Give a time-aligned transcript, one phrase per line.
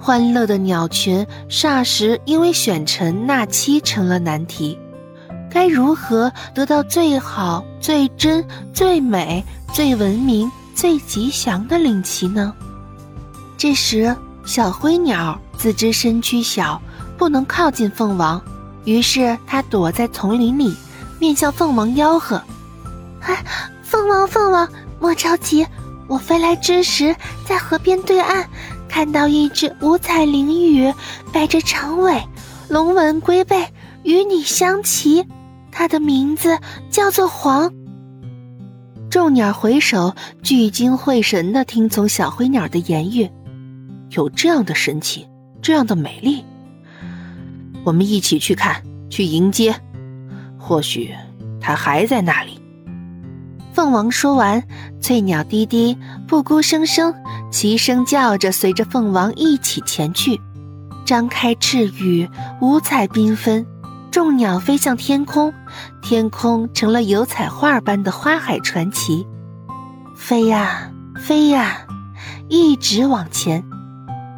[0.00, 4.78] 欢乐的鸟群霎时因为选臣纳妻成了难题。
[5.50, 8.42] 该如何得到最好、最真、
[8.72, 12.54] 最美、最文明、最吉祥的令旗呢？
[13.58, 16.80] 这时，小灰鸟自知身躯小，
[17.18, 18.40] 不能靠近凤王，
[18.84, 20.74] 于是它躲在丛林里，
[21.18, 22.40] 面向凤王吆喝
[23.20, 23.44] ：“哎，
[23.82, 24.66] 凤王，凤王，
[24.98, 25.66] 莫着急，
[26.06, 27.14] 我飞来之时，
[27.44, 28.48] 在河边对岸
[28.90, 30.92] 看到一只五彩翎羽，
[31.32, 32.20] 摆着长尾，
[32.68, 33.64] 龙纹龟背，
[34.02, 35.24] 与你相齐。”
[35.70, 36.58] 它的名字
[36.90, 37.72] 叫做黄。
[39.08, 43.30] 众鸟回首，聚精会神的听从小灰鸟的言语。
[44.10, 45.26] 有这样的神奇，
[45.62, 46.44] 这样的美丽，
[47.84, 49.74] 我们一起去看，去迎接。
[50.58, 51.14] 或许
[51.60, 52.59] 它还在那里。
[53.80, 54.62] 凤王说完，
[55.00, 55.96] 翠鸟滴滴，
[56.28, 57.14] 布谷声声，
[57.50, 60.38] 齐声叫着，随着凤王一起前去，
[61.06, 62.28] 张开翅羽，
[62.60, 63.66] 五彩缤纷。
[64.10, 65.50] 众鸟飞向天空，
[66.02, 69.26] 天空成了油彩画般的花海传奇。
[70.14, 71.78] 飞呀飞呀，
[72.48, 73.64] 一直往前，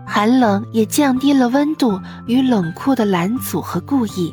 [0.07, 4.33] 寒冷也降低了温度与冷酷的拦阻和故意。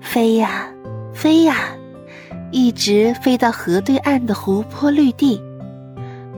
[0.00, 0.68] 飞呀
[1.12, 1.56] 飞呀，
[2.50, 5.40] 一直飞到河对岸的湖泊绿地，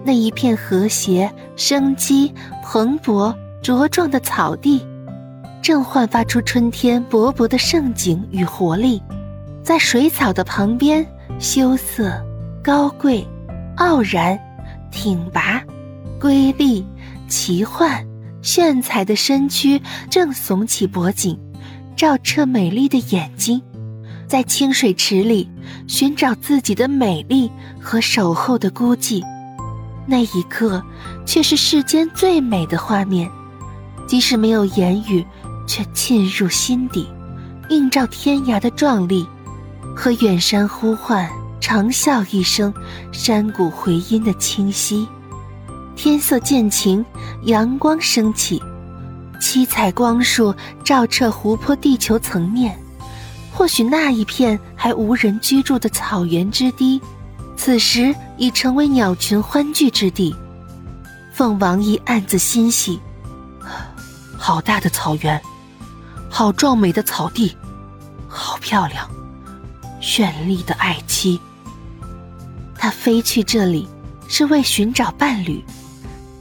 [0.05, 2.33] 那一片和谐、生机
[2.65, 4.85] 蓬勃、茁壮的草地。
[5.63, 9.01] 正焕发出春天勃勃的盛景与活力，
[9.63, 11.07] 在水草的旁边，
[11.39, 12.11] 羞涩、
[12.63, 13.27] 高贵、
[13.77, 14.39] 傲然、
[14.91, 15.63] 挺拔、
[16.19, 16.85] 瑰丽、
[17.29, 18.05] 奇幻、
[18.41, 19.81] 炫彩的身躯
[20.11, 21.39] 正耸起脖颈，
[21.95, 23.61] 照彻美丽的眼睛，
[24.31, 25.51] 在清水池里
[25.89, 27.51] 寻找自己的美丽
[27.81, 29.21] 和守候的孤寂。
[30.07, 30.81] 那一刻，
[31.27, 33.29] 却是世间最美的画面，
[34.07, 35.27] 即使没有言语。
[35.67, 37.09] 却沁入心底，
[37.69, 39.25] 映照天涯的壮丽，
[39.95, 41.31] 和远山呼唤、
[41.61, 42.75] 长啸一声、
[43.13, 45.07] 山谷回音的清晰。
[45.95, 47.05] 天色渐晴，
[47.45, 48.61] 阳光升起，
[49.41, 50.53] 七彩光束
[50.83, 52.77] 照彻湖泊地球层面。
[53.53, 57.01] 或许那一片还无人居住的草原之堤，
[57.57, 60.35] 此时已成为鸟群欢聚之地。
[61.33, 63.01] 凤王亦暗自欣喜，
[64.37, 65.41] 好大的草原！
[66.29, 67.57] 好壮美的草地，
[68.29, 69.09] 好漂亮，
[70.01, 71.41] 绚丽的爱妻。
[72.77, 73.89] 他飞去这里，
[74.29, 75.63] 是为寻找伴侣。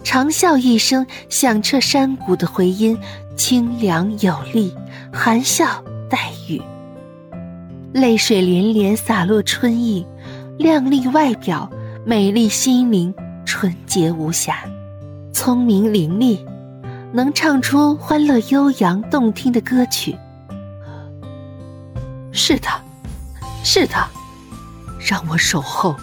[0.04, 2.98] 长啸一声，响彻山谷的回音，
[3.36, 4.74] 清凉有力，
[5.12, 6.62] 含笑带雨。
[7.94, 10.06] 泪水连连洒落春意，
[10.60, 11.68] 靓丽外表，
[12.06, 13.12] 美丽心灵，
[13.46, 14.60] 纯洁无瑕，
[15.34, 16.40] 聪明伶俐。
[17.12, 20.16] 能唱出欢乐悠扬动听的歌曲，
[22.32, 22.80] 是他，
[23.64, 24.08] 是他，
[25.00, 25.96] 让我守候，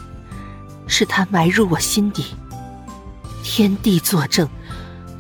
[0.89, 2.25] 是他埋入我心底。
[3.45, 4.49] 天地作证，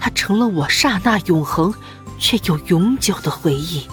[0.00, 1.72] 他成了我刹那永恒
[2.18, 3.86] 却又永久的回忆。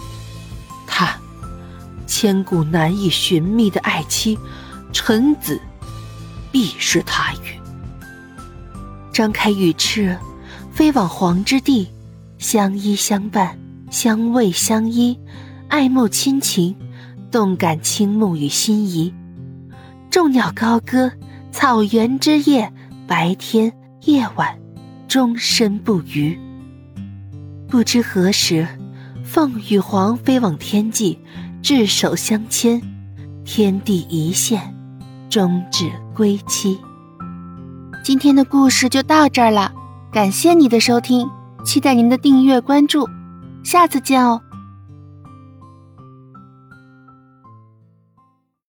[2.15, 4.37] 千古难以寻觅的爱妻，
[4.91, 5.59] 臣子
[6.51, 7.59] 必是他与。
[9.11, 10.15] 张开羽翅。
[10.71, 11.87] 飞往黄之地，
[12.37, 13.57] 相依相伴，
[13.91, 15.17] 相偎相依，
[15.67, 16.75] 爱慕亲情，
[17.31, 19.13] 动感倾慕与心仪。
[20.09, 21.11] 众鸟高歌，
[21.51, 22.71] 草原之夜，
[23.07, 23.71] 白天
[24.05, 24.57] 夜晚，
[25.07, 26.39] 终身不渝。
[27.67, 28.67] 不知何时，
[29.23, 31.19] 凤与凰飞往天际，
[31.63, 32.81] 执手相牵，
[33.45, 34.75] 天地一线，
[35.29, 36.77] 终至归期。
[38.03, 39.71] 今天的故事就到这儿了。
[40.11, 41.25] 感谢你的收听，
[41.63, 43.07] 期待您的订阅关注，
[43.63, 44.41] 下次见哦。